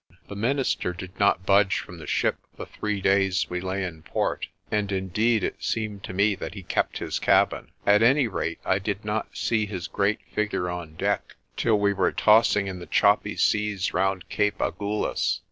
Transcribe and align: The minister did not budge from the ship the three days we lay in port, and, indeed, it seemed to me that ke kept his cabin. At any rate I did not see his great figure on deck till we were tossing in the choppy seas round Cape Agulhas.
The 0.29 0.35
minister 0.35 0.93
did 0.93 1.19
not 1.19 1.45
budge 1.45 1.77
from 1.77 1.99
the 1.99 2.07
ship 2.07 2.37
the 2.57 2.65
three 2.65 3.01
days 3.01 3.47
we 3.51 3.61
lay 3.61 3.83
in 3.83 4.01
port, 4.01 4.47
and, 4.71 4.91
indeed, 4.91 5.43
it 5.43 5.63
seemed 5.63 6.03
to 6.05 6.13
me 6.13 6.33
that 6.37 6.53
ke 6.59 6.67
kept 6.67 6.97
his 6.97 7.19
cabin. 7.19 7.69
At 7.85 8.01
any 8.01 8.27
rate 8.27 8.57
I 8.65 8.79
did 8.79 9.05
not 9.05 9.37
see 9.37 9.67
his 9.67 9.85
great 9.87 10.21
figure 10.33 10.71
on 10.71 10.95
deck 10.95 11.35
till 11.55 11.77
we 11.77 11.93
were 11.93 12.11
tossing 12.11 12.65
in 12.65 12.79
the 12.79 12.87
choppy 12.87 13.35
seas 13.35 13.93
round 13.93 14.27
Cape 14.27 14.57
Agulhas. 14.59 15.39